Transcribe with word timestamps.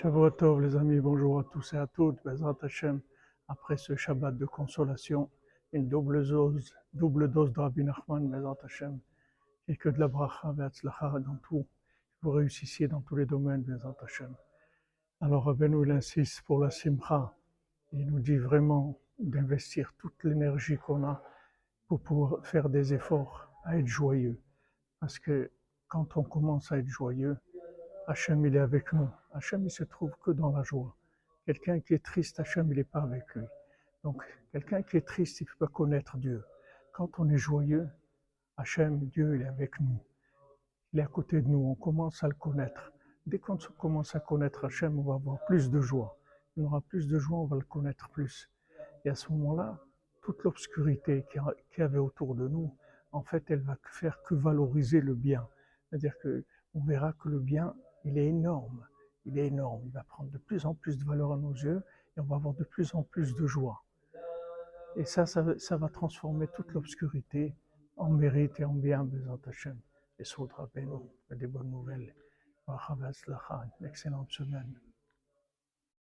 Shavuot 0.00 0.60
les 0.60 0.76
amis, 0.76 1.00
bonjour 1.00 1.40
à 1.40 1.42
tous 1.42 1.72
et 1.72 1.76
à 1.76 1.88
toutes. 1.88 2.22
Bezrat 2.24 2.56
Hashem, 2.62 3.00
après 3.48 3.76
ce 3.76 3.96
Shabbat 3.96 4.38
de 4.38 4.46
consolation, 4.46 5.28
une 5.72 5.88
double 5.88 6.24
dose, 6.24 6.72
double 6.92 7.28
dose 7.28 7.52
de 7.52 7.58
Rabbi 7.58 7.82
Nachman, 7.82 8.28
Bezrat 8.28 8.58
Hashem, 8.62 9.00
et 9.66 9.76
que 9.76 9.88
de 9.88 9.98
la 9.98 10.06
bracha 10.06 10.52
ve'atzlacha 10.52 11.18
dans 11.18 11.34
tout. 11.42 11.66
Vous 12.22 12.30
réussissiez 12.30 12.86
dans 12.86 13.00
tous 13.00 13.16
les 13.16 13.26
domaines, 13.26 13.62
Bezrat 13.62 13.96
Hashem. 14.00 14.32
Alors 15.20 15.46
Rabbeinu, 15.46 15.84
il 15.84 15.90
insiste 15.90 16.42
pour 16.42 16.60
la 16.60 16.70
simcha. 16.70 17.34
Il 17.90 18.06
nous 18.06 18.20
dit 18.20 18.38
vraiment 18.38 19.00
d'investir 19.18 19.94
toute 19.98 20.22
l'énergie 20.22 20.78
qu'on 20.78 21.02
a 21.08 21.24
pour 21.88 22.00
pouvoir 22.00 22.46
faire 22.46 22.68
des 22.68 22.94
efforts 22.94 23.50
à 23.64 23.76
être 23.76 23.88
joyeux. 23.88 24.40
Parce 25.00 25.18
que 25.18 25.50
quand 25.88 26.16
on 26.16 26.22
commence 26.22 26.70
à 26.70 26.78
être 26.78 26.86
joyeux, 26.86 27.36
Hachem, 28.06 28.46
il 28.46 28.54
est 28.54 28.60
avec 28.60 28.92
nous. 28.92 29.08
Hachem, 29.32 29.64
il 29.64 29.70
se 29.70 29.84
trouve 29.84 30.12
que 30.22 30.30
dans 30.30 30.50
la 30.50 30.62
joie. 30.62 30.96
Quelqu'un 31.44 31.80
qui 31.80 31.94
est 31.94 32.04
triste, 32.04 32.40
Hachem, 32.40 32.70
il 32.72 32.76
n'est 32.76 32.84
pas 32.84 33.02
avec 33.02 33.34
lui. 33.34 33.44
Donc, 34.04 34.22
quelqu'un 34.52 34.82
qui 34.82 34.96
est 34.96 35.06
triste, 35.06 35.40
il 35.40 35.44
ne 35.44 35.48
peut 35.50 35.66
pas 35.66 35.72
connaître 35.72 36.16
Dieu. 36.16 36.44
Quand 36.92 37.18
on 37.18 37.28
est 37.28 37.38
joyeux, 37.38 37.88
Hachem, 38.56 39.06
Dieu, 39.06 39.36
il 39.36 39.42
est 39.42 39.48
avec 39.48 39.78
nous. 39.80 40.02
Il 40.92 41.00
est 41.00 41.02
à 41.02 41.06
côté 41.06 41.40
de 41.42 41.48
nous. 41.48 41.58
On 41.58 41.74
commence 41.74 42.22
à 42.24 42.28
le 42.28 42.34
connaître. 42.34 42.92
Dès 43.26 43.38
qu'on 43.38 43.58
commence 43.78 44.14
à 44.14 44.20
connaître 44.20 44.64
Hachem, 44.64 44.98
on 44.98 45.02
va 45.02 45.14
avoir 45.14 45.44
plus 45.44 45.70
de 45.70 45.80
joie. 45.80 46.18
On 46.56 46.64
aura 46.64 46.80
plus 46.80 47.06
de 47.06 47.18
joie, 47.18 47.38
on 47.38 47.46
va 47.46 47.56
le 47.56 47.64
connaître 47.64 48.08
plus. 48.10 48.50
Et 49.04 49.10
à 49.10 49.14
ce 49.14 49.30
moment-là, 49.32 49.78
toute 50.22 50.42
l'obscurité 50.44 51.24
qu'il 51.30 51.42
y 51.78 51.82
avait 51.82 51.98
autour 51.98 52.34
de 52.34 52.48
nous, 52.48 52.74
en 53.12 53.22
fait, 53.22 53.50
elle 53.50 53.60
va 53.60 53.76
faire 53.84 54.22
que 54.22 54.34
valoriser 54.34 55.00
le 55.00 55.14
bien. 55.14 55.48
C'est-à-dire 55.88 56.18
que 56.18 56.44
on 56.74 56.80
verra 56.80 57.12
que 57.14 57.28
le 57.28 57.38
bien, 57.38 57.74
il 58.04 58.18
est 58.18 58.26
énorme. 58.26 58.86
Il 59.28 59.38
est 59.38 59.48
énorme. 59.48 59.82
Il 59.84 59.92
va 59.92 60.04
prendre 60.04 60.30
de 60.30 60.38
plus 60.38 60.64
en 60.64 60.74
plus 60.74 60.96
de 60.98 61.04
valeur 61.04 61.32
à 61.32 61.36
nos 61.36 61.52
yeux 61.52 61.82
et 62.16 62.20
on 62.20 62.24
va 62.24 62.36
avoir 62.36 62.54
de 62.54 62.64
plus 62.64 62.94
en 62.94 63.02
plus 63.02 63.34
de 63.34 63.46
joie. 63.46 63.84
Et 64.96 65.04
ça, 65.04 65.26
ça, 65.26 65.76
va 65.76 65.88
transformer 65.90 66.48
toute 66.48 66.72
l'obscurité 66.72 67.54
en 67.96 68.08
mérite 68.08 68.58
et 68.58 68.64
en 68.64 68.72
bien, 68.72 69.04
Bézant 69.04 69.38
Hachem. 69.46 69.78
Et 70.18 70.24
Soudra 70.24 70.68
Beno, 70.74 71.12
des 71.30 71.46
bonnes 71.46 71.70
nouvelles. 71.70 72.14
Une 72.66 73.86
excellente 73.86 74.32
semaine. 74.32 74.80